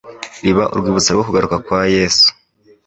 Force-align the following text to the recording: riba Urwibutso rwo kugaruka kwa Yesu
riba 0.43 0.63
Urwibutso 0.73 1.09
rwo 1.11 1.25
kugaruka 1.27 1.55
kwa 1.65 1.79
Yesu 1.95 2.27